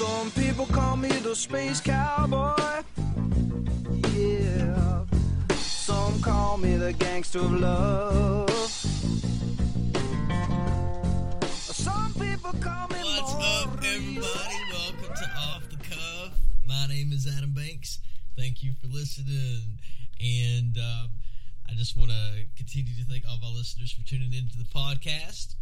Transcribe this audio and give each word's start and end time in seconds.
Some 0.00 0.30
people 0.30 0.64
call 0.64 0.96
me 0.96 1.10
the 1.10 1.36
space 1.36 1.78
cowboy. 1.78 2.56
Yeah. 4.16 5.04
Some 5.58 6.22
call 6.22 6.56
me 6.56 6.76
the 6.76 6.94
gangster 6.94 7.40
of 7.40 7.52
love. 7.60 8.48
Some 11.50 12.14
people 12.14 12.54
call 12.62 12.88
me 12.88 12.96
What's 12.96 13.34
up, 13.34 13.76
everybody? 13.76 14.56
Welcome 14.72 15.14
to 15.16 15.30
Off 15.36 15.68
the 15.68 15.76
Cuff. 15.76 16.32
My 16.66 16.86
name 16.86 17.12
is 17.12 17.28
Adam 17.36 17.52
Banks. 17.52 17.98
Thank 18.38 18.62
you 18.62 18.72
for 18.80 18.86
listening. 18.86 19.80
And 20.18 20.78
um, 20.78 21.10
I 21.68 21.74
just 21.76 21.94
want 21.94 22.10
to 22.10 22.46
continue 22.56 22.94
to 22.96 23.04
thank 23.04 23.24
all 23.28 23.38
my 23.42 23.50
listeners 23.54 23.92
for 23.92 24.00
tuning 24.08 24.32
into 24.32 24.56
the 24.56 24.64
podcast. 24.64 25.56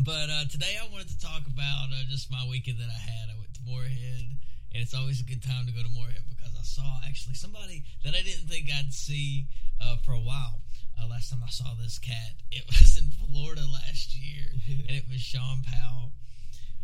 But 0.00 0.30
uh, 0.30 0.50
today 0.50 0.74
I 0.82 0.90
wanted 0.90 1.10
to 1.10 1.20
talk 1.20 1.46
about 1.46 1.94
uh, 1.94 2.02
just 2.10 2.28
my 2.28 2.44
weekend 2.50 2.78
that 2.78 2.88
I 2.88 2.98
had. 2.98 3.28
I 3.30 3.41
Morehead, 3.64 4.38
and 4.72 4.82
it's 4.82 4.94
always 4.94 5.20
a 5.20 5.24
good 5.24 5.42
time 5.42 5.66
to 5.66 5.72
go 5.72 5.82
to 5.82 5.88
Morehead 5.90 6.22
because 6.28 6.52
I 6.58 6.62
saw 6.62 7.00
actually 7.06 7.34
somebody 7.34 7.84
that 8.04 8.14
I 8.14 8.22
didn't 8.22 8.48
think 8.48 8.68
I'd 8.72 8.92
see 8.92 9.46
uh, 9.80 9.96
for 10.04 10.12
a 10.12 10.20
while. 10.20 10.60
Uh, 11.00 11.08
last 11.08 11.30
time 11.30 11.40
I 11.44 11.50
saw 11.50 11.74
this 11.80 11.98
cat, 11.98 12.34
it 12.50 12.64
was 12.66 12.96
in 12.98 13.10
Florida 13.10 13.62
last 13.70 14.14
year, 14.14 14.46
and 14.88 14.96
it 14.96 15.04
was 15.10 15.20
Sean 15.20 15.62
Powell. 15.62 16.12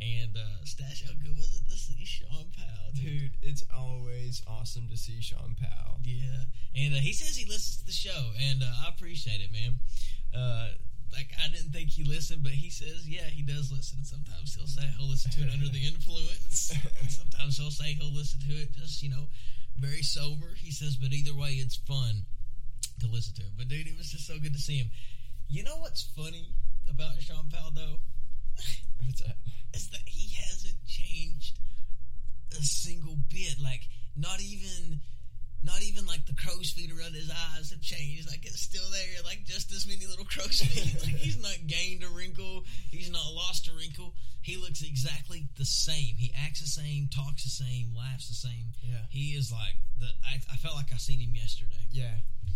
And 0.00 0.36
uh, 0.36 0.62
Stache, 0.64 1.02
how 1.06 1.12
good 1.20 1.36
was 1.36 1.58
it 1.58 1.66
to 1.68 1.76
see 1.76 2.04
Sean 2.04 2.46
Powell, 2.56 2.92
Dude, 2.94 3.32
it's 3.42 3.64
always 3.76 4.42
awesome 4.46 4.88
to 4.90 4.96
see 4.96 5.20
Sean 5.20 5.56
Powell. 5.60 5.98
Yeah, 6.04 6.46
and 6.76 6.94
uh, 6.94 6.98
he 6.98 7.12
says 7.12 7.36
he 7.36 7.44
listens 7.46 7.78
to 7.78 7.86
the 7.86 7.92
show, 7.92 8.30
and 8.38 8.62
uh, 8.62 8.86
I 8.86 8.90
appreciate 8.90 9.40
it, 9.40 9.50
man. 9.52 9.80
Like 11.12 11.30
I 11.42 11.48
didn't 11.48 11.72
think 11.72 11.90
he 11.90 12.04
listened, 12.04 12.42
but 12.42 12.52
he 12.52 12.70
says, 12.70 13.08
yeah, 13.08 13.26
he 13.30 13.42
does 13.42 13.72
listen. 13.72 14.04
Sometimes 14.04 14.54
he'll 14.54 14.66
say 14.66 14.82
he'll 14.96 15.08
listen 15.08 15.30
to 15.32 15.42
it 15.42 15.52
under 15.52 15.68
the 15.68 15.86
influence. 15.92 16.72
and 17.00 17.10
sometimes 17.10 17.56
he'll 17.56 17.70
say 17.70 17.94
he'll 17.94 18.14
listen 18.14 18.40
to 18.40 18.54
it 18.54 18.72
just 18.72 19.02
you 19.02 19.10
know 19.10 19.28
very 19.78 20.02
sober. 20.02 20.54
He 20.56 20.70
says, 20.70 20.96
but 20.96 21.12
either 21.12 21.34
way, 21.34 21.50
it's 21.60 21.76
fun 21.76 22.22
to 23.00 23.06
listen 23.06 23.34
to. 23.36 23.42
But 23.56 23.68
dude, 23.68 23.86
it 23.86 23.96
was 23.96 24.10
just 24.10 24.26
so 24.26 24.38
good 24.38 24.52
to 24.52 24.60
see 24.60 24.76
him. 24.76 24.90
You 25.48 25.64
know 25.64 25.76
what's 25.78 26.02
funny 26.16 26.52
about 26.90 27.20
Sean 27.20 27.48
Powell 27.50 27.70
though? 27.74 27.98
What's 29.06 29.22
that? 29.22 29.36
is 29.74 29.88
that 29.90 30.06
he 30.06 30.34
hasn't 30.34 30.84
changed 30.86 31.58
a 32.52 32.62
single 32.62 33.16
bit. 33.28 33.56
Like 33.62 33.88
not 34.16 34.40
even 34.40 35.00
not 35.62 35.82
even 35.82 36.06
like 36.06 36.24
the 36.26 36.34
crow's 36.34 36.70
feet 36.70 36.90
around 36.92 37.14
his 37.14 37.30
eyes 37.30 37.70
have 37.70 37.80
changed. 37.80 38.28
Like 38.28 38.46
it's 38.46 38.60
still 38.60 38.88
there, 38.92 39.22
like 39.24 39.44
just 39.44 39.72
as 39.72 39.86
many 39.86 40.06
little 40.06 40.24
crow's 40.24 40.60
feet. 40.60 40.94
like 41.04 41.16
he's 41.16 41.40
not 41.40 41.56
gained 41.66 42.04
a 42.04 42.08
wrinkle. 42.08 42.64
He's 42.90 43.10
not 43.10 43.26
lost 43.34 43.68
a 43.68 43.76
wrinkle. 43.76 44.14
He 44.40 44.56
looks 44.56 44.82
exactly 44.82 45.48
the 45.58 45.64
same. 45.64 46.14
He 46.16 46.32
acts 46.46 46.60
the 46.60 46.66
same, 46.66 47.08
talks 47.12 47.42
the 47.42 47.50
same, 47.50 47.94
laughs 47.96 48.28
the 48.28 48.34
same. 48.34 48.72
Yeah. 48.82 49.02
He 49.10 49.34
is 49.34 49.50
like 49.50 49.76
the. 49.98 50.06
I, 50.24 50.38
I 50.52 50.56
felt 50.56 50.76
like 50.76 50.92
I 50.92 50.96
seen 50.96 51.20
him 51.20 51.34
yesterday. 51.34 51.86
Yeah. 51.90 52.14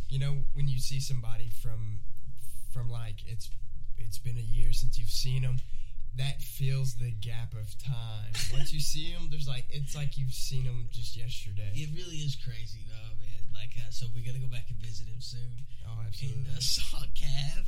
You 0.09 0.19
know, 0.19 0.37
when 0.55 0.69
you 0.69 0.79
see 0.79 1.01
somebody 1.01 1.51
from 1.63 2.01
from 2.73 2.89
like 2.89 3.17
it's 3.27 3.51
it's 3.99 4.19
been 4.19 4.37
a 4.37 4.41
year 4.41 4.73
since 4.73 4.99
you've 4.99 5.11
seen 5.11 5.43
them, 5.43 5.59
that 6.17 6.41
fills 6.43 6.95
the 6.97 7.11
gap 7.11 7.55
of 7.55 7.67
time. 7.81 8.33
Once 8.53 8.73
you 8.73 8.81
see 8.81 9.13
them, 9.13 9.29
there's 9.31 9.49
like 9.49 9.65
it's 9.71 9.95
like 9.97 10.19
you've 10.19 10.33
seen 10.35 10.65
them 10.65 10.89
just 10.93 11.17
yesterday. 11.17 11.73
It 11.75 11.89
really 11.97 12.17
is 12.21 12.37
crazy 12.37 12.85
though, 12.89 13.17
man. 13.17 13.43
Like 13.55 13.73
uh, 13.79 13.91
so, 13.91 14.07
we 14.15 14.21
got 14.23 14.35
to 14.35 14.41
go 14.41 14.49
back 14.49 14.67
and 14.69 14.79
visit 14.79 15.07
him 15.09 15.21
soon. 15.21 15.65
Oh, 15.89 15.99
and 16.01 16.09
absolutely. 16.09 16.45
uh, 16.53 16.61
saw 16.61 16.99
Cav. 17.17 17.65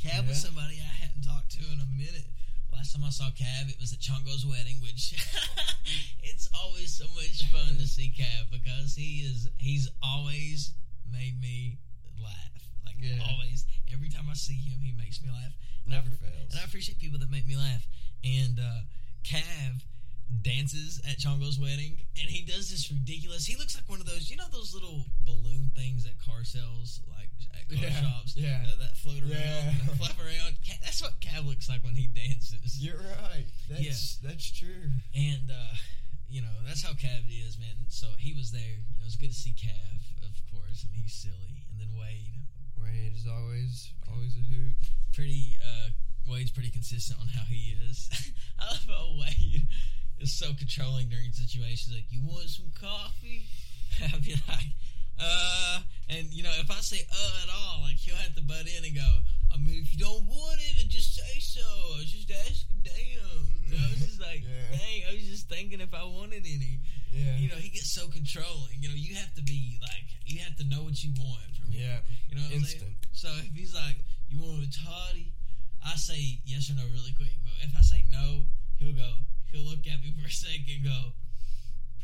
Cav 0.00 0.26
was 0.28 0.40
somebody 0.42 0.80
I 0.80 0.92
hadn't 1.04 1.22
talked 1.22 1.52
to 1.52 1.60
in 1.72 1.80
a 1.80 1.88
minute. 1.96 2.26
Last 2.72 2.94
time 2.96 3.04
I 3.04 3.10
saw 3.10 3.28
Cav, 3.36 3.68
it 3.68 3.76
was 3.78 3.92
at 3.92 4.00
Chongo's 4.00 4.46
wedding, 4.46 4.80
which 4.82 5.12
it's 6.22 6.48
always 6.56 6.92
so 6.96 7.04
much 7.14 7.44
fun 7.52 7.76
to 7.76 7.86
see 7.86 8.12
Cav 8.16 8.50
because 8.50 8.94
he 8.94 9.20
is 9.28 9.48
he's 9.58 9.88
always 10.02 10.72
made 11.12 11.38
me 11.40 11.78
laugh. 12.22 12.62
Like 12.86 12.96
Yeah. 12.98 13.20
always, 13.30 13.64
every 13.92 14.08
time 14.08 14.26
I 14.30 14.34
see 14.34 14.54
him, 14.54 14.80
he 14.82 14.92
makes 14.92 15.22
me 15.22 15.30
laugh. 15.30 15.52
And 15.84 15.94
Never 15.94 16.08
I, 16.08 16.18
fails. 16.18 16.50
And 16.52 16.60
I 16.60 16.64
appreciate 16.64 16.98
people 16.98 17.18
that 17.20 17.30
make 17.30 17.46
me 17.46 17.56
laugh. 17.56 17.86
And 18.24 18.58
uh, 18.58 18.80
Cav 19.24 19.82
dances 20.40 21.00
at 21.08 21.18
Chongo's 21.18 21.58
wedding, 21.58 21.98
and 22.16 22.30
he 22.30 22.42
does 22.44 22.70
this 22.70 22.90
ridiculous. 22.90 23.44
He 23.44 23.56
looks 23.56 23.74
like 23.76 23.84
one 23.88 24.00
of 24.00 24.06
those, 24.06 24.30
you 24.30 24.36
know, 24.36 24.48
those 24.52 24.72
little 24.72 25.04
balloon 25.26 25.70
things 25.76 26.06
at 26.06 26.16
car 26.24 26.44
sales, 26.44 27.00
like 27.10 27.28
at 27.52 27.68
car 27.68 27.84
Yeah, 27.88 28.00
shops, 28.00 28.32
yeah. 28.36 28.64
that, 28.64 28.78
that 28.80 28.96
float 28.96 29.20
around, 29.22 29.36
Yeah. 29.36 29.74
that 29.86 29.96
flap 30.00 30.16
around. 30.18 30.54
That's 30.82 31.02
what 31.02 31.20
Cav 31.20 31.46
looks 31.46 31.68
like 31.68 31.84
when 31.84 31.94
he 31.94 32.06
dances. 32.08 32.80
You're 32.80 32.96
right. 32.96 33.44
That's 33.68 34.16
that's 34.24 34.50
true. 34.50 34.88
And 35.14 35.50
uh, 35.50 35.74
you 36.30 36.40
know, 36.40 36.54
that's 36.66 36.82
how 36.82 36.92
Cav 36.96 37.28
is, 37.28 37.58
man. 37.58 37.84
So 37.88 38.06
he 38.18 38.32
was 38.32 38.52
there. 38.52 38.80
It 38.80 39.04
was 39.04 39.16
good 39.16 39.30
to 39.30 39.36
see 39.36 39.52
Cav, 39.52 40.24
of 40.24 40.32
course, 40.50 40.84
and 40.84 40.92
he's 40.96 41.12
silly. 41.12 41.60
And 41.70 41.76
then 41.78 41.92
Wade, 42.00 42.40
Wade 42.82 43.12
is 43.16 43.26
always 43.26 43.90
always 44.10 44.34
a 44.36 44.42
hoot. 44.52 44.76
pretty 45.14 45.56
uh 45.62 45.88
Wade's 46.28 46.50
pretty 46.52 46.70
consistent 46.70 47.18
on 47.20 47.26
how 47.28 47.42
he 47.48 47.74
is. 47.88 48.08
I 48.60 48.66
love 48.70 48.86
how 48.88 49.08
Wade 49.20 49.66
is 50.20 50.38
so 50.38 50.52
controlling 50.54 51.08
during 51.08 51.32
situations 51.32 51.90
like, 51.94 52.06
You 52.10 52.22
want 52.26 52.48
some 52.48 52.70
coffee? 52.78 53.42
I'll 54.12 54.20
be 54.20 54.34
like, 54.48 54.70
uh 55.20 55.80
and 56.08 56.26
you 56.32 56.42
know, 56.42 56.52
if 56.60 56.70
I 56.70 56.80
say 56.80 57.02
uh 57.10 57.42
at 57.42 57.50
all, 57.50 57.82
like 57.82 57.96
he'll 57.96 58.16
have 58.16 58.34
to 58.36 58.42
butt 58.42 58.66
in 58.66 58.84
and 58.84 58.94
go, 58.94 59.10
I 59.52 59.58
mean 59.58 59.82
if 59.82 59.92
you 59.92 59.98
don't 59.98 60.24
want 60.26 60.58
it, 60.60 60.78
then 60.78 60.88
just 60.88 61.14
say 61.14 61.38
so. 61.40 61.60
I 61.96 61.98
was 62.00 62.10
just 62.12 62.30
asking 62.30 62.80
damn. 62.82 63.46
And 63.72 63.78
I 63.82 63.88
was 63.90 64.00
just 64.00 64.20
like, 64.28 64.42
Yeah. 64.44 64.78
dang, 64.78 65.02
I 65.10 65.14
was 65.14 65.24
just 65.28 65.48
thinking 65.48 65.80
if 65.80 65.92
I 65.94 66.04
wanted 66.04 66.44
any. 66.46 66.80
Yeah. 67.12 67.36
You 67.36 67.48
know, 67.50 67.56
he 67.60 67.68
gets 67.68 67.92
so 67.94 68.08
controlling. 68.08 68.80
You 68.80 68.88
know, 68.88 68.96
you 68.96 69.14
have 69.16 69.34
to 69.34 69.42
be 69.42 69.78
like 69.82 70.06
you 70.24 70.40
have 70.40 70.56
to 70.56 70.64
know 70.64 70.82
what 70.84 71.02
you 71.02 71.12
want. 71.18 71.51
Yeah. 71.72 71.98
You 72.28 72.36
know 72.36 72.42
what 72.42 72.52
I'm 72.52 72.58
Instant. 72.60 72.80
saying? 72.82 72.96
So 73.12 73.28
if 73.44 73.52
he's 73.56 73.74
like, 73.74 73.96
"You 74.28 74.40
want 74.40 74.62
a 74.64 74.70
toddy?" 74.70 75.32
I 75.84 75.96
say 75.96 76.38
yes 76.44 76.70
or 76.70 76.74
no 76.74 76.84
really 76.94 77.12
quick. 77.16 77.34
But 77.42 77.52
if 77.66 77.74
I 77.76 77.82
say 77.82 78.04
no, 78.10 78.44
he'll 78.78 78.94
go. 78.94 79.12
He'll 79.50 79.64
look 79.68 79.84
at 79.86 80.00
me 80.00 80.14
for 80.16 80.26
a 80.26 80.30
second 80.30 80.64
and 80.68 80.84
go, 80.84 81.00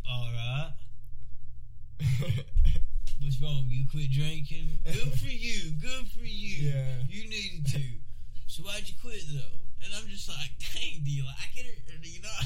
"All 0.09 0.29
right, 0.33 0.73
what's 3.23 3.41
wrong? 3.41 3.67
You 3.69 3.87
quit 3.91 4.11
drinking? 4.11 4.79
Good 4.85 5.13
for 5.15 5.31
you. 5.31 5.73
Good 5.81 6.09
for 6.13 6.25
you. 6.25 6.71
Yeah. 6.73 7.03
You 7.09 7.29
needed 7.29 7.67
to. 7.73 7.83
So 8.47 8.63
why'd 8.63 8.89
you 8.89 8.95
quit 9.01 9.23
though?" 9.33 9.59
And 9.85 9.95
I'm 9.95 10.09
just 10.09 10.29
like, 10.29 10.51
"Dang, 10.75 11.05
do 11.05 11.11
you 11.11 11.25
like 11.25 11.55
it 11.55 11.67
or, 11.67 11.95
or 11.95 11.99
do 12.03 12.09
you 12.09 12.21
not?" 12.21 12.45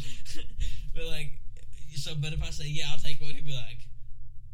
but 0.94 1.04
like, 1.06 1.38
so 1.94 2.14
but 2.16 2.32
if 2.32 2.42
I 2.42 2.50
say 2.50 2.66
yeah, 2.68 2.84
I'll 2.90 2.98
take 2.98 3.20
one. 3.20 3.30
He'll 3.34 3.44
be 3.44 3.52
like. 3.54 3.86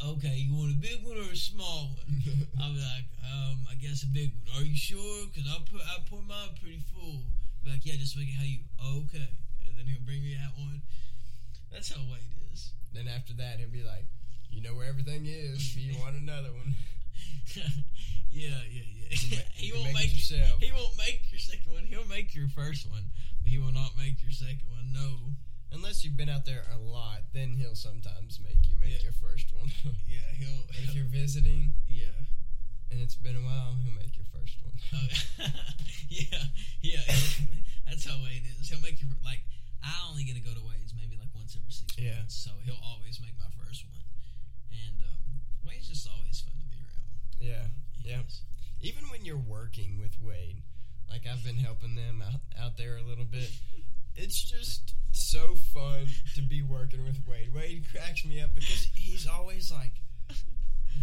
Okay, 0.05 0.37
you 0.37 0.55
want 0.55 0.77
a 0.77 0.79
big 0.79 1.01
one 1.05 1.17
or 1.17 1.33
a 1.33 1.37
small 1.37 1.97
one? 1.97 2.21
I'll 2.61 2.73
be 2.73 2.85
like, 2.85 3.09
um, 3.25 3.65
I 3.71 3.75
guess 3.81 4.03
a 4.03 4.13
big 4.13 4.33
one. 4.37 4.61
Are 4.61 4.65
you 4.65 4.77
sure? 4.77 5.27
Because 5.33 5.49
I 5.49 5.57
put 5.65 5.81
I 5.81 6.05
pour 6.09 6.21
mine 6.23 6.53
pretty 6.61 6.85
full. 6.93 7.25
Be 7.65 7.71
like, 7.71 7.85
yeah, 7.85 7.97
just 7.97 8.17
make 8.17 8.29
it 8.29 8.37
how 8.37 8.45
you. 8.45 8.61
Okay, 9.01 9.29
and 9.65 9.73
then 9.79 9.87
he'll 9.87 10.05
bring 10.05 10.21
me 10.21 10.37
out 10.37 10.53
one. 10.59 10.83
That's 11.73 11.93
how 11.93 12.01
Wade 12.13 12.29
is. 12.53 12.73
then 12.93 13.09
after 13.09 13.33
that, 13.35 13.59
he'll 13.59 13.73
be 13.73 13.83
like, 13.83 14.05
"You 14.51 14.61
know 14.63 14.75
where 14.77 14.87
everything 14.87 15.27
is. 15.27 15.77
If 15.77 15.81
you 15.81 15.99
want 16.01 16.17
another 16.17 16.53
one." 16.53 16.77
yeah, 18.31 18.61
yeah, 18.69 18.89
yeah. 18.93 19.41
he 19.57 19.73
won't 19.73 19.93
make 19.97 20.13
make 20.13 20.13
yourself. 20.13 20.61
He 20.61 20.73
won't 20.73 20.97
make 20.99 21.25
your 21.33 21.41
second 21.41 21.73
one. 21.73 21.85
He'll 21.85 22.09
make 22.09 22.35
your 22.35 22.49
first 22.49 22.89
one, 22.91 23.05
but 23.43 23.51
he 23.51 23.59
will 23.59 23.73
not 23.73 23.97
make 23.97 24.23
your 24.23 24.33
second 24.33 24.69
one. 24.71 24.93
No. 24.93 25.33
Unless 25.77 26.05
you've 26.05 26.17
been 26.17 26.29
out 26.33 26.47
there 26.49 26.65
a 26.73 26.79
lot, 26.81 27.21
then 27.37 27.53
he'll 27.53 27.77
sometimes 27.77 28.41
make 28.41 28.65
you 28.69 28.81
make 28.81 28.97
Yeah. 28.97 29.13
your 29.13 29.17
first 29.21 29.53
one. 29.53 29.69
Yeah, 30.09 30.25
he'll. 30.33 30.65
If 30.83 30.95
you're 30.97 31.05
visiting 31.13 31.73
yeah. 31.87 32.17
and 32.91 32.99
it's 33.01 33.15
been 33.15 33.37
a 33.37 33.45
while, 33.45 33.77
he'll 33.85 33.93
make 33.93 34.17
your 34.17 34.25
first 34.33 34.57
one. 34.65 34.73
Oh, 34.97 35.07
yeah, 36.09 36.45
yeah. 36.81 37.05
That's 37.85 38.09
how 38.09 38.17
Wade 38.25 38.43
is. 38.59 38.69
He'll 38.69 38.81
make 38.81 39.01
you 39.01 39.07
like. 39.25 39.41
I 39.85 39.93
only 40.11 40.25
get 40.25 40.35
to 40.35 40.41
go 40.41 40.51
to 40.57 40.65
Wade's 40.65 40.95
maybe 40.97 41.15
like 41.21 41.29
once 41.37 41.55
every 41.55 41.71
six 41.71 41.93
Yeah. 41.99 42.25
months, 42.25 42.35
so 42.35 42.51
he'll 42.65 42.81
always 42.83 43.21
make 43.21 43.37
my 43.39 43.47
first 43.63 43.85
one. 43.87 44.01
And 44.73 44.97
um, 45.05 45.21
Wade's 45.69 45.87
just 45.89 46.09
always 46.09 46.41
fun 46.41 46.57
to 46.59 46.67
be 46.73 46.81
around. 46.81 47.07
Yeah, 47.39 47.67
He 48.03 48.09
yeah. 48.11 48.25
is. 48.27 48.41
Even 48.81 49.05
when 49.13 49.25
you're 49.25 49.37
working 49.39 49.99
with 50.01 50.17
Wade, 50.21 50.63
like 51.11 51.23
I've 51.31 51.45
been 51.45 51.57
helping 51.61 51.95
them 51.95 52.23
out, 52.25 52.41
out 52.59 52.77
there 52.77 52.97
a 52.97 53.03
little 53.03 53.25
bit. 53.29 53.51
It's 54.17 54.43
just 54.43 54.95
so 55.13 55.55
fun 55.75 56.07
to 56.35 56.43
be 56.43 56.63
working 56.63 57.05
with 57.05 57.19
Wade. 57.27 57.53
Wade 57.55 57.85
cracks 57.93 58.25
me 58.25 58.41
up 58.41 58.55
because 58.55 58.89
he's 58.95 59.27
always 59.27 59.71
like 59.71 59.93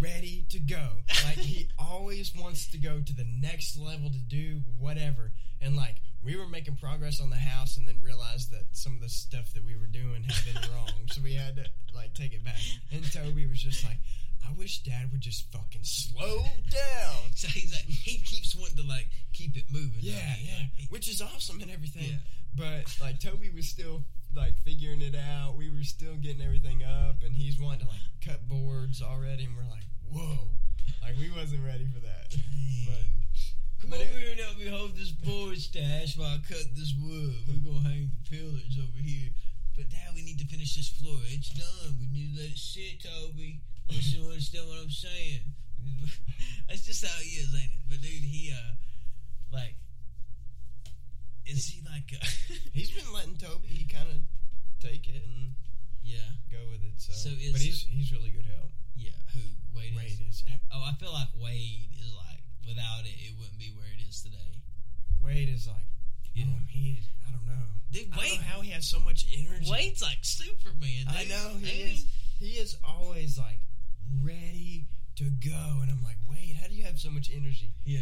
ready 0.01 0.45
to 0.49 0.59
go. 0.59 0.89
Like 1.25 1.37
he 1.37 1.69
always 1.77 2.33
wants 2.35 2.69
to 2.71 2.77
go 2.77 2.99
to 2.99 3.13
the 3.13 3.25
next 3.41 3.77
level 3.77 4.09
to 4.09 4.17
do 4.17 4.61
whatever. 4.79 5.31
And 5.61 5.75
like 5.75 6.01
we 6.23 6.35
were 6.35 6.47
making 6.47 6.77
progress 6.77 7.21
on 7.21 7.29
the 7.29 7.37
house 7.37 7.77
and 7.77 7.87
then 7.87 8.01
realized 8.01 8.51
that 8.51 8.65
some 8.71 8.93
of 8.93 9.01
the 9.01 9.09
stuff 9.09 9.53
that 9.53 9.65
we 9.65 9.75
were 9.75 9.87
doing 9.87 10.23
had 10.23 10.53
been 10.53 10.69
wrong. 10.73 10.89
So 11.11 11.21
we 11.21 11.33
had 11.33 11.55
to 11.57 11.65
like 11.93 12.13
take 12.13 12.33
it 12.33 12.43
back. 12.43 12.59
And 12.91 13.03
Toby 13.11 13.45
was 13.45 13.61
just 13.61 13.83
like, 13.83 13.99
I 14.47 14.51
wish 14.53 14.83
dad 14.83 15.11
would 15.11 15.21
just 15.21 15.51
fucking 15.51 15.83
slow 15.83 16.43
down. 16.69 17.15
So 17.35 17.47
he's 17.47 17.73
like, 17.73 17.85
he 17.85 18.17
keeps 18.19 18.55
wanting 18.55 18.77
to 18.77 18.83
like 18.87 19.07
keep 19.33 19.57
it 19.57 19.65
moving. 19.71 19.99
Yeah, 19.99 20.13
don't 20.37 20.45
yeah. 20.45 20.85
Which 20.89 21.09
is 21.09 21.21
awesome 21.21 21.59
and 21.61 21.71
everything. 21.71 22.03
Yeah. 22.11 22.17
But 22.55 22.95
like 23.01 23.19
Toby 23.19 23.49
was 23.49 23.67
still 23.67 24.03
like 24.35 24.53
figuring 24.63 25.01
it 25.01 25.15
out. 25.15 25.55
We 25.57 25.69
were 25.69 25.83
still 25.83 26.15
getting 26.15 26.41
everything 26.41 26.83
up, 26.83 27.23
and 27.25 27.33
he's 27.35 27.59
wanting 27.59 27.81
to 27.81 27.87
like 27.87 28.05
cut 28.23 28.47
boards 28.47 29.01
already, 29.01 29.45
and 29.45 29.55
we're 29.57 29.63
like, 29.69 29.83
whoa, 30.11 30.47
like 31.01 31.17
we 31.17 31.31
wasn't 31.31 31.65
ready 31.65 31.85
for 31.87 31.99
that. 32.01 32.35
But 32.85 33.01
Come 33.81 33.89
But 33.89 33.99
over 34.01 34.15
it- 34.17 34.21
here 34.21 34.31
and 34.31 34.39
help 34.39 34.57
me 34.59 34.67
hold 34.67 34.95
this 34.95 35.11
board 35.11 35.57
Stache 35.57 36.15
while 36.15 36.29
I 36.29 36.39
cut 36.47 36.63
this 36.75 36.93
wood. 37.01 37.35
We're 37.49 37.65
gonna 37.73 37.83
hang 37.89 38.11
the 38.13 38.29
pillars 38.37 38.77
over 38.79 38.99
here. 39.01 39.31
But 39.75 39.85
now 39.91 40.13
we 40.15 40.21
need 40.21 40.37
to 40.39 40.45
finish 40.45 40.75
this 40.75 40.89
floor. 40.89 41.17
It's 41.27 41.49
done. 41.49 41.97
We 41.99 42.07
need 42.13 42.35
to 42.35 42.41
let 42.43 42.51
it 42.51 42.57
sit, 42.57 43.01
Toby. 43.03 43.59
You 44.01 44.25
understand 44.25 44.67
what 44.67 44.79
I'm 44.81 44.89
saying. 44.89 45.41
That's 46.67 46.85
just 46.85 47.05
how 47.05 47.13
he 47.21 47.29
is, 47.37 47.53
ain't 47.53 47.71
it? 47.73 47.83
But 47.89 48.01
dude, 48.01 48.23
he 48.25 48.51
uh 48.51 48.73
like 49.51 49.75
is 51.45 51.67
he 51.67 51.81
like 51.85 52.07
uh, 52.15 52.25
he's 52.73 52.91
been 52.91 53.11
letting 53.13 53.35
Toby 53.37 53.85
kind 53.91 54.07
of 54.07 54.17
take 54.81 55.07
it 55.07 55.21
and 55.27 55.53
Yeah. 56.03 56.23
go 56.51 56.59
with 56.71 56.81
it. 56.83 56.95
So, 56.97 57.13
So 57.13 57.29
but 57.51 57.59
he's 57.61 57.83
he's 57.89 58.11
really 58.11 58.29
good 58.31 58.45
help. 58.47 58.71
Yeah, 58.95 59.11
who 59.33 59.41
Wade, 59.75 59.93
Wade 59.95 60.17
is? 60.29 60.41
is 60.41 60.43
Oh, 60.71 60.81
I 60.81 60.93
feel 60.99 61.11
like 61.11 61.27
Wade 61.41 61.91
is 61.99 62.13
like 62.15 62.41
without 62.65 63.03
it 63.05 63.13
it 63.19 63.33
wouldn't 63.37 63.59
be 63.59 63.71
where 63.75 63.87
it 63.91 64.01
is 64.07 64.21
today. 64.23 64.61
Wade 65.21 65.49
is 65.49 65.67
like, 65.67 65.87
Yeah. 66.33 66.45
um, 66.45 66.65
he 66.69 66.97
is. 66.99 67.05
I 67.27 67.31
don't 67.31 67.45
know. 67.45 67.67
Dude, 67.91 68.07
I 68.11 68.15
don't 68.15 68.17
Wade 68.23 68.39
know 68.39 68.45
how 68.47 68.61
he 68.61 68.71
has 68.71 68.89
so 68.89 68.99
much 69.01 69.25
energy. 69.31 69.69
Wade's 69.69 70.01
like 70.01 70.19
Superman. 70.21 71.05
I 71.09 71.23
dude. 71.23 71.29
know 71.29 71.49
he 71.61 71.81
Ain't 71.83 71.93
is. 71.93 72.05
He 72.39 72.49
is 72.59 72.75
always 72.83 73.37
like 73.37 73.59
ready 74.23 74.85
to 75.17 75.25
go, 75.29 75.79
and 75.81 75.89
I'm 75.91 76.03
like, 76.03 76.17
wait, 76.29 76.55
how 76.59 76.67
do 76.67 76.73
you 76.75 76.83
have 76.83 76.99
so 76.99 77.09
much 77.09 77.29
energy? 77.33 77.73
Yeah. 77.85 78.01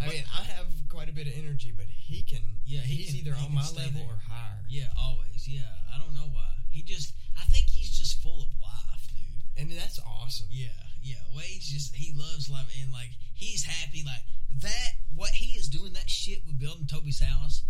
I 0.00 0.06
But- 0.06 0.14
mean, 0.14 0.24
I 0.32 0.44
have 0.44 0.66
quite 0.88 1.08
a 1.08 1.12
bit 1.12 1.26
of 1.26 1.34
energy, 1.34 1.72
but 1.72 1.86
he 1.90 2.22
can. 2.22 2.58
Yeah, 2.64 2.80
he 2.80 2.96
he's 2.96 3.06
can- 3.10 3.16
either 3.20 3.34
he 3.34 3.46
on 3.46 3.54
my 3.54 3.68
level 3.70 4.00
there. 4.00 4.08
or 4.14 4.16
higher. 4.16 4.64
Yeah, 4.68 4.92
always. 4.98 5.46
Yeah, 5.48 5.68
I 5.92 5.98
don't 5.98 6.14
know 6.14 6.28
why. 6.32 6.48
He 6.70 6.82
just, 6.82 7.12
I 7.38 7.44
think 7.44 7.66
he's 7.68 7.90
just 7.90 8.22
full 8.22 8.42
of 8.42 8.48
life, 8.60 9.08
dude. 9.14 9.62
and 9.70 9.78
that's 9.78 9.98
awesome. 10.00 10.46
Yeah, 10.50 10.68
yeah. 11.02 11.16
Wade's 11.36 11.68
just, 11.68 11.94
he 11.96 12.12
loves 12.16 12.48
life 12.48 12.68
and 12.80 12.92
like 12.92 13.10
he's 13.34 13.64
happy. 13.64 14.02
Like 14.06 14.22
that, 14.62 14.92
what 15.14 15.30
he 15.30 15.56
is 15.58 15.68
doing 15.68 15.92
that 15.94 16.08
shit 16.08 16.46
with 16.46 16.58
building 16.58 16.86
Toby's 16.86 17.20
house. 17.20 17.62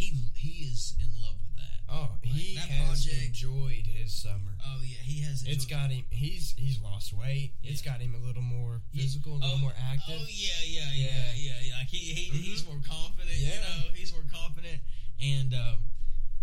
He 0.00 0.16
he 0.34 0.64
is 0.72 0.96
in 0.98 1.12
love 1.20 1.36
with 1.44 1.56
that. 1.60 1.76
Oh, 1.92 2.16
he 2.22 2.56
that 2.56 2.68
has 2.72 3.04
project- 3.04 3.26
enjoyed 3.28 3.84
his 3.84 4.12
summer. 4.16 4.56
Oh 4.64 4.80
yeah, 4.80 4.96
he 5.04 5.20
has. 5.28 5.44
It's 5.46 5.66
got 5.66 5.90
him. 5.90 6.04
He's 6.08 6.54
he's 6.56 6.80
lost 6.80 7.12
weight. 7.12 7.52
It's 7.62 7.82
got 7.82 8.00
him 8.00 8.14
a 8.14 8.22
little 8.26 8.40
more 8.40 8.80
Yeah. 8.92 9.02
physical, 9.04 9.34
a 9.34 9.44
little 9.44 9.60
oh, 9.60 9.68
more 9.68 9.76
active. 9.76 10.16
Oh 10.16 10.24
yeah, 10.30 10.64
yeah, 10.64 10.80
yeah, 10.94 11.04
Yeah. 11.04 11.32
yeah. 11.36 11.60
yeah. 11.68 11.78
Like 11.84 11.88
he, 11.88 11.98
he 11.98 12.30
Mhm. 12.32 12.40
he's 12.42 12.64
more 12.64 12.80
confident. 12.80 13.36
You 13.36 13.48
Yeah. 13.52 13.60
know, 13.60 13.92
he's 13.92 14.12
more 14.12 14.24
confident, 14.32 14.80
and 15.20 15.52
um, 15.52 15.76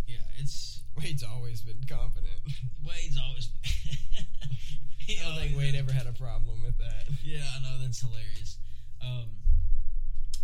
yeah, 0.06 0.22
it's 0.38 0.84
Wade's 0.96 1.24
always 1.24 1.62
been 1.62 1.82
confident. 1.90 2.38
Wade's 2.86 3.18
always. 3.18 3.50
I 5.10 5.16
don't 5.24 5.40
think 5.40 5.58
Wade 5.58 5.74
ever 5.76 5.94
had 5.94 6.06
a 6.06 6.14
problem 6.14 6.62
with 6.62 6.78
that. 6.78 7.08
Yeah, 7.24 7.42
I 7.56 7.62
know 7.64 7.80
that's 7.82 8.02
hilarious. 8.02 8.58
Um, 9.02 9.30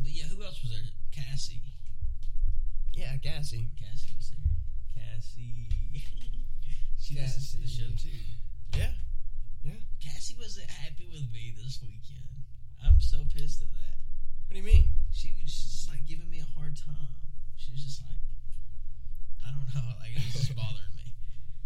but 0.02 0.10
yeah, 0.12 0.24
who 0.34 0.42
else 0.44 0.62
was 0.64 0.72
there? 0.72 0.82
Cassie. 1.12 1.60
Yeah, 2.94 3.18
Cassie. 3.18 3.70
Cassie 3.80 4.14
was 4.16 4.30
there. 4.30 4.54
Cassie. 4.94 5.66
she 7.02 7.16
listens 7.16 7.52
to 7.52 7.58
the 7.58 7.68
show 7.68 7.90
too. 7.98 8.14
Yeah, 8.78 8.94
yeah. 9.64 9.82
Cassie 9.98 10.36
wasn't 10.38 10.70
happy 10.70 11.10
with 11.10 11.26
me 11.34 11.54
this 11.58 11.80
weekend. 11.82 12.30
I'm 12.86 13.02
so 13.02 13.26
pissed 13.34 13.62
at 13.62 13.72
that. 13.74 13.98
What 14.48 14.54
do 14.54 14.58
you 14.62 14.66
mean? 14.66 14.90
She 15.12 15.34
was 15.42 15.50
just 15.50 15.90
like 15.90 16.06
giving 16.06 16.30
me 16.30 16.40
a 16.40 16.60
hard 16.60 16.78
time. 16.78 17.18
She 17.58 17.72
was 17.72 17.82
just 17.82 18.02
like, 18.06 18.22
I 19.42 19.50
don't 19.50 19.66
know, 19.74 19.90
like 20.02 20.14
it 20.14 20.22
was 20.22 20.46
just 20.46 20.56
bothering 20.56 20.94
me. 20.94 21.10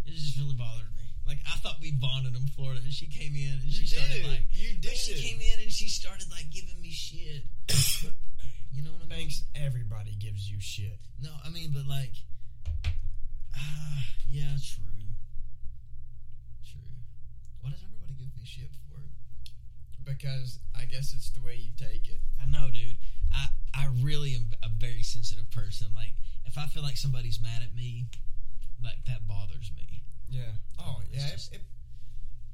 It 0.06 0.16
was 0.16 0.22
just 0.22 0.38
really 0.40 0.56
bothering 0.56 0.96
me. 0.96 1.12
Like 1.28 1.44
I 1.44 1.60
thought 1.60 1.76
we 1.80 1.92
bonded 1.92 2.36
in 2.36 2.46
Florida, 2.56 2.80
and 2.80 2.92
she 2.92 3.04
came 3.06 3.36
in 3.36 3.60
and 3.60 3.68
she 3.68 3.84
started 3.84 4.24
like, 4.24 4.48
you 4.52 4.80
did. 4.80 4.96
she 4.96 5.20
came 5.20 5.40
in 5.44 5.60
and 5.60 5.72
she 5.72 5.88
started 5.92 6.30
like 6.32 6.48
giving 6.48 6.80
me 6.80 6.88
shit. 6.88 7.44
You 8.70 8.84
know 8.84 8.92
what 8.92 9.02
I 9.02 9.08
mean? 9.08 9.18
Thanks. 9.26 9.42
Everybody 9.56 9.87
gives 10.18 10.48
you 10.50 10.60
shit. 10.60 10.98
No, 11.20 11.30
I 11.44 11.50
mean, 11.50 11.70
but 11.74 11.86
like, 11.86 12.12
ah, 13.56 14.04
yeah, 14.28 14.56
true, 14.62 14.84
true. 16.64 16.80
Why 17.60 17.70
does 17.70 17.82
everybody 17.84 18.14
give 18.18 18.32
me 18.36 18.44
shit 18.44 18.70
for 18.88 18.98
it? 19.00 19.12
Because 20.04 20.58
I 20.76 20.84
guess 20.84 21.12
it's 21.12 21.30
the 21.30 21.40
way 21.40 21.56
you 21.56 21.72
take 21.76 22.08
it. 22.08 22.20
I 22.40 22.48
know, 22.48 22.70
dude. 22.70 22.96
I 23.32 23.48
I 23.74 23.88
really 24.02 24.34
am 24.34 24.48
a 24.62 24.68
very 24.68 25.02
sensitive 25.02 25.50
person. 25.50 25.88
Like, 25.94 26.14
if 26.46 26.56
I 26.56 26.66
feel 26.66 26.82
like 26.82 26.96
somebody's 26.96 27.40
mad 27.40 27.62
at 27.62 27.74
me, 27.74 28.06
like 28.82 29.04
that 29.06 29.26
bothers 29.28 29.70
me. 29.76 30.02
Yeah. 30.28 30.52
Oh, 30.78 31.00
It's 31.12 31.22
yeah. 31.24 31.30
just- 31.32 31.52
it, 31.52 31.60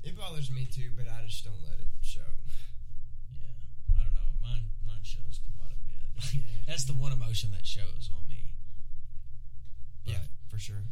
it, 0.02 0.10
it 0.10 0.16
bothers 0.18 0.50
me 0.50 0.66
too, 0.66 0.90
but 0.96 1.06
I 1.08 1.24
just 1.26 1.44
don't 1.44 1.62
let 1.62 1.78
it 1.80 1.88
show. 2.02 2.20
Yeah, 3.32 3.54
I 4.00 4.04
don't 4.04 4.14
know. 4.14 4.30
Mine 4.42 4.70
mine 4.86 5.02
shows 5.02 5.40
a 5.40 5.46
bit. 5.46 5.54
Like, 6.34 6.42
Yeah. 6.50 6.60
That's 6.66 6.84
the 6.84 6.94
one 6.94 7.12
emotion 7.12 7.50
that 7.52 7.66
shows 7.66 8.10
on 8.14 8.26
me. 8.28 8.54
Yeah, 10.04 10.20
for 10.48 10.58
sure. 10.58 10.84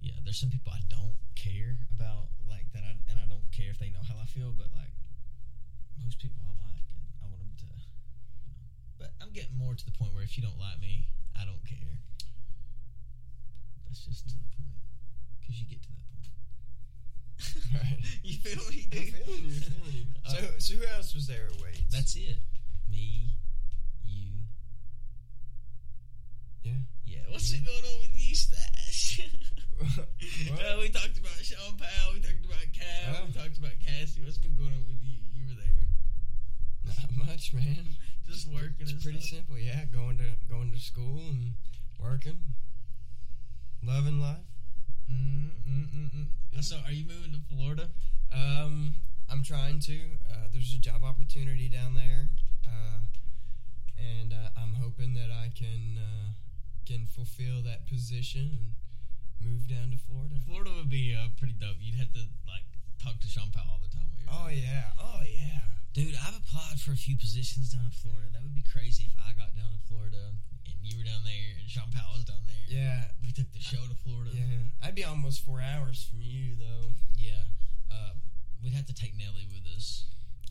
yeah. 0.00 0.14
There's 0.24 0.38
some 0.38 0.50
people 0.50 0.72
I 0.72 0.80
don't 0.88 1.16
care 1.34 1.78
about, 1.90 2.28
like 2.48 2.70
that, 2.72 2.82
I, 2.84 2.94
and 3.10 3.18
I 3.18 3.26
don't 3.28 3.42
care 3.50 3.70
if 3.70 3.78
they 3.78 3.90
know 3.90 4.02
how 4.06 4.14
I 4.20 4.26
feel. 4.26 4.52
But 4.56 4.68
like 4.74 4.94
most 6.02 6.18
people, 6.20 6.38
I 6.46 6.50
like, 6.70 6.86
and 6.94 7.02
I 7.22 7.26
want 7.26 7.40
them 7.42 7.50
to. 7.58 7.64
You 7.66 8.52
know. 8.54 8.62
But 8.98 9.10
I'm 9.20 9.32
getting 9.32 9.56
more 9.58 9.74
to 9.74 9.84
the 9.84 9.90
point 9.92 10.14
where 10.14 10.22
if 10.22 10.36
you 10.38 10.42
don't 10.42 10.58
like 10.58 10.78
me, 10.80 11.08
I 11.34 11.44
don't 11.44 11.64
care. 11.66 11.98
That's 13.86 14.04
just 14.06 14.28
to 14.28 14.34
the 14.38 14.46
point, 14.54 14.78
because 15.40 15.58
you 15.60 15.66
get 15.66 15.82
to 15.82 15.88
that 15.90 16.04
point. 16.06 16.30
Right. 17.74 17.98
you 18.22 18.38
feel 18.38 18.62
me, 18.70 18.86
I'm 18.92 18.98
dude? 18.98 19.14
feeling 19.14 19.44
you. 19.44 19.50
Feeling 19.50 19.92
you. 19.94 20.04
Uh, 20.26 20.30
So, 20.30 20.38
so 20.58 20.74
who 20.78 20.86
else 20.94 21.14
was 21.14 21.26
there 21.26 21.46
at 21.50 21.56
Wade's? 21.62 21.82
That's 21.90 22.14
it. 22.16 22.38
Me, 22.90 23.30
you. 24.06 24.42
yeah. 27.04 27.18
Yeah. 27.52 27.58
What's 27.58 27.62
it 27.62 27.64
going 27.64 27.94
on 27.94 28.00
with 28.00 28.14
you, 28.16 28.34
Stache? 28.34 29.30
What? 30.50 30.60
Uh, 30.60 30.76
we 30.80 30.88
talked 30.88 31.16
about 31.18 31.38
Sean 31.40 31.78
Powell. 31.78 32.12
We 32.12 32.20
talked 32.20 32.44
about 32.44 32.66
Cal. 32.74 33.14
Oh. 33.14 33.24
We 33.26 33.32
talked 33.32 33.58
about 33.58 33.72
Cassie. 33.78 34.20
What's 34.24 34.36
been 34.38 34.54
going 34.54 34.72
on 34.74 34.82
with 34.88 34.98
you? 35.00 35.22
You 35.32 35.48
were 35.48 35.54
there, 35.54 35.86
Not 36.84 37.28
much, 37.28 37.54
man. 37.54 37.86
just 38.28 38.48
working. 38.52 38.74
It's 38.80 38.92
pretty 38.92 39.20
stuff. 39.20 39.46
simple. 39.46 39.58
Yeah, 39.58 39.84
going 39.92 40.18
to 40.18 40.24
going 40.50 40.72
to 40.72 40.78
school 40.80 41.22
and 41.30 41.54
working, 42.00 42.38
loving 43.82 44.20
life. 44.20 44.44
Mm, 45.10 45.50
mm, 45.62 45.86
mm, 45.94 46.10
mm. 46.10 46.64
So, 46.64 46.76
are 46.84 46.92
you 46.92 47.06
moving 47.06 47.32
to 47.32 47.40
Florida? 47.54 47.88
Um, 48.32 48.94
I'm 49.30 49.44
trying 49.44 49.78
to. 49.80 49.94
Uh, 50.28 50.48
there's 50.52 50.74
a 50.74 50.78
job 50.78 51.04
opportunity 51.04 51.68
down 51.68 51.94
there, 51.94 52.28
uh, 52.66 52.98
and 53.96 54.32
uh, 54.32 54.50
I'm 54.60 54.74
hoping 54.74 55.14
that 55.14 55.30
I 55.30 55.50
can 55.54 55.98
uh, 56.02 56.30
can 56.88 57.04
fulfill 57.04 57.60
that 57.68 57.84
position 57.86 58.48
and 58.56 58.72
move 59.44 59.68
down 59.68 59.92
to 59.92 59.98
Florida. 60.08 60.40
Florida 60.48 60.72
would 60.80 60.88
be 60.88 61.12
uh, 61.14 61.28
pretty 61.36 61.52
dope. 61.60 61.76
You'd 61.84 62.00
have 62.00 62.10
to 62.16 62.24
like 62.48 62.64
talk 62.96 63.20
to 63.20 63.28
Sean 63.28 63.52
Powell 63.52 63.76
all 63.76 63.82
the 63.84 63.92
time. 63.92 64.08
While 64.08 64.48
you're 64.50 64.64
Oh 64.64 64.72
yeah, 64.72 64.88
oh 64.98 65.20
yeah. 65.28 65.60
dude, 65.92 66.16
I've 66.16 66.36
applied 66.40 66.80
for 66.80 66.92
a 66.92 66.98
few 66.98 67.16
positions 67.16 67.70
down 67.76 67.84
in 67.84 67.92
Florida. 67.92 68.32
That 68.32 68.42
would 68.42 68.54
be 68.56 68.64
crazy 68.72 69.04
if 69.04 69.14
I 69.20 69.36
got 69.36 69.52
down 69.54 69.68
to 69.76 69.80
Florida 69.86 70.32
and 70.64 70.76
you 70.82 70.96
were 70.96 71.04
down 71.04 71.20
there 71.28 71.52
and 71.60 71.68
Sean 71.68 71.92
Powell 71.92 72.16
was 72.16 72.24
down 72.24 72.40
there. 72.48 72.64
Yeah, 72.72 73.04
we 73.20 73.30
took 73.36 73.52
the 73.52 73.60
show 73.60 73.80
to 73.84 73.96
Florida. 74.02 74.32
yeah. 74.32 74.72
I'd 74.82 74.96
be 74.96 75.04
almost 75.04 75.44
four 75.44 75.60
hours 75.60 76.08
from 76.08 76.20
you 76.24 76.56
though. 76.56 76.88
Yeah. 77.16 77.44
Um, 77.92 78.16
we'd 78.64 78.72
have 78.72 78.86
to 78.88 78.94
take 78.96 79.12
Nelly 79.16 79.44
with 79.52 79.64
us. 79.76 80.04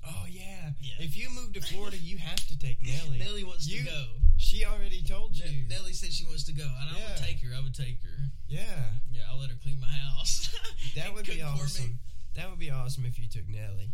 Oh 0.05 0.25
yeah. 0.29 0.71
Yeah. 0.79 1.01
If 1.03 1.17
you 1.17 1.27
move 1.33 1.53
to 1.53 1.61
Florida, 1.61 1.97
you 1.97 2.17
have 2.21 2.41
to 2.47 2.57
take 2.57 2.77
Nelly. 2.85 3.17
Nelly 3.19 3.43
wants 3.43 3.67
You- 3.67 3.83
to 3.83 3.89
go. 3.89 4.03
She 4.37 4.63
already 4.65 5.01
told 5.03 5.35
you. 5.35 5.45
Ne- 5.45 5.65
Nelly 5.69 5.93
said 5.93 6.13
she 6.13 6.25
wants 6.25 6.43
to 6.45 6.53
go, 6.53 6.63
and 6.63 6.89
I 6.89 6.93
would 6.93 7.17
take 7.17 7.41
her. 7.41 7.49
I 7.57 7.61
would 7.61 7.73
take 7.75 8.01
her. 8.03 8.17
yeah. 8.47 8.93
Yeah, 9.11 9.21
I'll 9.31 9.39
let 9.39 9.49
her 9.49 9.55
clean 9.61 9.79
my 9.79 9.87
house. 9.87 10.53
That 10.95 11.13
would 11.13 11.25
be 11.25 11.37
cook 11.37 11.41
for 11.41 11.55
me. 11.57 11.61
awesome. 11.63 11.99
That 12.35 12.49
would 12.49 12.59
be 12.59 12.71
awesome 12.71 13.05
if 13.05 13.19
you 13.19 13.27
took 13.27 13.47
Nelly. 13.49 13.91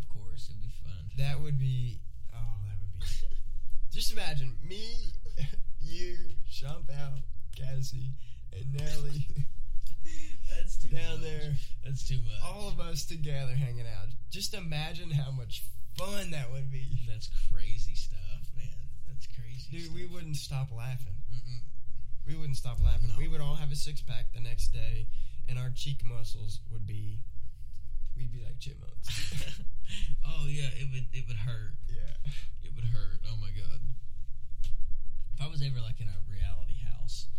Of 0.00 0.08
course, 0.08 0.48
it'd 0.50 0.60
be 0.60 0.68
fun. 0.84 1.10
That 1.18 1.40
would 1.40 1.58
be. 1.58 2.00
Oh, 2.34 2.38
that 2.66 2.76
would 2.80 3.00
be. 3.00 3.06
Just 3.92 4.12
imagine 4.12 4.56
me, 4.66 5.12
you, 5.80 6.16
Sean 6.50 6.84
Powell, 6.88 7.20
Cassie, 7.56 8.12
and 8.52 8.74
Nelly 8.74 9.24
That's 10.54 10.76
too 10.76 10.88
down 10.88 11.20
much. 11.20 11.22
there. 11.22 11.52
That's 11.84 12.06
too 12.08 12.16
much. 12.16 12.42
All 12.44 12.68
of 12.68 12.80
us 12.80 13.04
together 13.04 13.52
hanging 13.54 13.86
out. 13.86 14.08
Just 14.30 14.54
imagine 14.54 15.10
how 15.10 15.30
much 15.30 15.62
fun 15.96 16.30
that 16.32 16.50
would 16.52 16.70
be. 16.70 17.06
That's 17.08 17.28
crazy 17.52 17.94
stuff, 17.94 17.94
man. 17.94 17.94
That's 17.94 18.07
crazy. 19.58 19.70
Dude, 19.70 19.86
stuff. 19.86 19.94
we 19.94 20.06
wouldn't 20.06 20.36
stop 20.36 20.68
laughing. 20.70 21.18
Mm-mm. 21.34 21.60
We 22.26 22.34
wouldn't 22.36 22.56
stop 22.56 22.78
laughing. 22.84 23.10
No. 23.10 23.18
We 23.18 23.28
would 23.28 23.40
all 23.40 23.54
have 23.56 23.72
a 23.72 23.76
six 23.76 24.00
pack 24.00 24.32
the 24.34 24.40
next 24.40 24.68
day, 24.72 25.06
and 25.48 25.58
our 25.58 25.70
cheek 25.74 26.04
muscles 26.04 26.60
would 26.70 26.86
be. 26.86 27.20
We'd 28.16 28.32
be 28.32 28.42
like 28.42 28.58
chipmunks. 28.58 29.06
oh 30.26 30.50
yeah, 30.50 30.74
it 30.74 30.90
would 30.90 31.06
it 31.14 31.24
would 31.30 31.38
hurt. 31.38 31.78
yeah. 31.86 32.18
It 32.66 32.74
would 32.74 32.90
hurt. 32.90 33.22
Oh 33.30 33.38
my 33.38 33.54
god. 33.54 33.78
If 35.34 35.38
I 35.38 35.46
was 35.46 35.62
ever 35.62 35.78
like 35.78 36.02
in 36.02 36.10
a 36.10 36.18
reality 36.26 36.82
house 36.82 37.30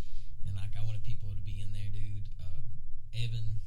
and 0.47 0.55
like 0.55 0.71
I 0.79 0.81
wanted 0.87 1.03
people 1.03 1.27
to 1.27 1.43
be 1.43 1.59
in 1.59 1.75
there, 1.75 1.91
dude. 1.91 2.31
Um, 2.39 2.79
Evan 3.11 3.59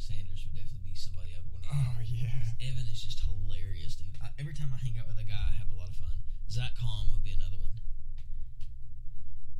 Sanders 0.00 0.40
would 0.48 0.56
definitely 0.56 0.88
be 0.88 0.96
somebody 0.96 1.36
I 1.36 1.44
would 1.44 1.52
want 1.52 1.68
to. 1.68 1.70
Oh 1.76 2.00
yeah. 2.00 2.56
Evan 2.64 2.88
is 2.88 3.04
just 3.04 3.20
hilarious, 3.28 3.94
dude. 4.00 4.16
I, 4.24 4.32
every 4.40 4.56
time 4.56 4.72
I 4.72 4.80
hang 4.80 4.96
out 4.96 5.06
with 5.06 5.20
a 5.20 5.28
guy, 5.28 5.36
I 5.36 5.54
have 5.60 5.68
a 5.68 5.76
lot 5.76 5.92
of 5.92 5.96
fun. 6.00 6.16
Zach 6.48 6.72
Calm 6.80 7.12
would 7.12 7.22
be 7.22 7.36
another 7.36 7.60
one, 7.60 7.76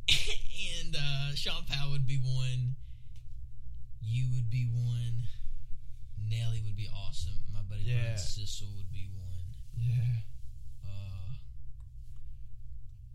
and 0.09 0.95
uh, 0.97 1.28
Sean 1.39 1.63
Powell 1.71 1.91
would 1.95 2.03
be 2.05 2.19
one. 2.19 2.75
You 4.03 4.27
would 4.35 4.49
be 4.51 4.67
one. 4.67 5.23
Nelly 6.19 6.59
would 6.67 6.75
be 6.75 6.89
awesome. 6.91 7.39
My 7.55 7.61
buddy 7.63 7.83
Yeah. 7.87 8.11
Brian 8.11 8.17
Sissel 8.19 8.67
would 8.75 8.91
be 8.91 9.07
one. 9.07 9.47
Yeah. 9.79 10.19
Uh, 10.83 11.31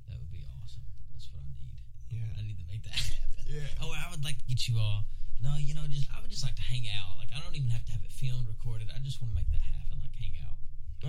that 0.08 0.16
would 0.16 0.32
be 0.32 0.40
awesome. 0.56 0.88
That's 1.12 1.28
what 1.36 1.44
I 1.44 1.52
need. 1.60 1.76
Yeah. 2.08 2.32
I 2.40 2.42
need 2.48 2.56
to 2.56 2.64
make 2.64 2.80
that 2.88 2.96
happen. 3.12 3.44
Yeah. 3.44 3.68
Oh, 3.84 3.92
I 3.92 4.08
would 4.10 4.24
like 4.24 4.38
to 4.40 4.46
get 4.48 4.68
you 4.72 4.78
all. 4.80 5.04
No, 5.44 5.56
you 5.60 5.74
know, 5.76 5.84
just 5.92 6.08
I 6.08 6.22
would 6.24 6.30
just 6.32 6.42
like 6.48 6.56
to 6.56 6.64
hang 6.64 6.88
out. 6.96 7.20
Like 7.20 7.28
I 7.36 7.44
don't 7.44 7.52
even 7.54 7.68
have 7.68 7.84
to 7.84 7.92
have 7.92 8.00
it 8.08 8.12
filmed, 8.12 8.48
recorded. 8.48 8.88
I 8.88 9.04
just 9.04 9.20
want 9.20 9.32
to 9.32 9.36
make 9.36 9.50
that 9.52 9.60
happen. 9.60 10.00
Like 10.00 10.16
hang 10.16 10.32
out. 10.48 10.56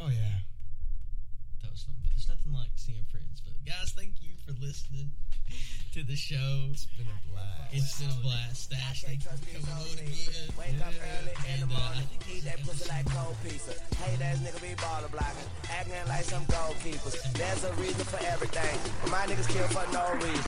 Oh 0.04 0.12
yeah. 0.12 0.35
That 1.76 1.84
was 1.84 1.84
fun. 1.84 1.96
But 2.00 2.08
there's 2.16 2.30
nothing 2.32 2.54
like 2.56 2.72
seeing 2.76 3.04
friends. 3.12 3.44
But 3.44 3.60
guys, 3.68 3.92
thank 3.92 4.16
you 4.24 4.32
for 4.48 4.56
listening 4.64 5.12
to 5.92 6.04
the 6.08 6.16
show. 6.16 6.72
It's 6.72 6.88
been 6.96 7.04
a 7.04 7.20
blast. 7.28 7.76
It's 7.76 8.00
been 8.00 8.16
a 8.16 8.22
blast. 8.24 8.72
Stache, 8.72 9.04
thank 9.04 9.20
you 9.20 9.36
for 9.36 9.44
coming 9.60 9.76
on 9.76 10.00
again. 10.00 10.48
Wake 10.56 10.80
up 10.80 10.96
early 10.96 11.36
in 11.52 11.60
the 11.60 11.68
And, 11.68 11.76
uh, 11.76 11.76
morning, 11.76 12.08
think 12.08 12.24
eat 12.32 12.44
that 12.48 12.64
pussy 12.64 12.88
like 12.88 13.04
cold 13.12 13.36
pizza. 13.44 13.76
Hate 14.08 14.24
ass 14.24 14.40
nigga 14.40 14.62
be 14.64 14.72
baller 14.80 15.12
blocking, 15.12 15.52
acting 15.68 16.08
like 16.08 16.24
some 16.24 16.48
goalkeepers. 16.48 17.20
There's 17.36 17.64
a 17.68 17.74
reason 17.76 18.06
for 18.08 18.24
everything. 18.24 18.80
My 19.12 19.28
niggas 19.28 19.52
kill 19.52 19.68
for 19.68 19.84
no 19.92 20.16
reason. 20.24 20.44